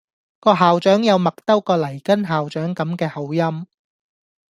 [0.39, 3.65] 個校長有麥兜個黎根校長咁嘅口音⠀